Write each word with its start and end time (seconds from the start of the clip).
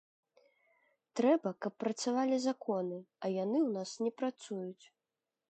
Трэба, 1.19 1.49
каб 1.65 1.73
працавалі 1.83 2.37
законы, 2.47 2.97
а 3.25 3.33
яны 3.43 3.57
ў 3.67 3.79
нас 3.79 3.89
не 4.07 4.11
працуюць. 4.23 4.85